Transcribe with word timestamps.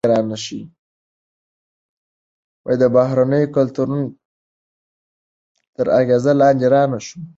د 2.81 2.83
بهرنیو 2.95 3.53
کلتورونو 3.55 4.05
تر 5.75 5.87
اغیز 5.99 6.25
لاندې 6.41 6.65
رانه 6.73 6.99
شو. 7.07 7.19